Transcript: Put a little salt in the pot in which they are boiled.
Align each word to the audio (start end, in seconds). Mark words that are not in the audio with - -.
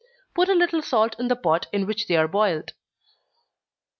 Put 0.33 0.49
a 0.49 0.55
little 0.55 0.81
salt 0.81 1.15
in 1.19 1.27
the 1.27 1.35
pot 1.35 1.67
in 1.71 1.85
which 1.85 2.07
they 2.07 2.15
are 2.17 2.27
boiled. 2.27 2.73